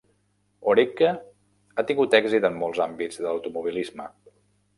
Oreca 0.71 1.11
ha 1.75 1.85
tingut 1.91 2.17
èxit 2.21 2.49
en 2.51 2.57
molts 2.63 2.83
àmbits 2.87 3.21
de 3.23 3.27
l'automobilisme. 3.27 4.09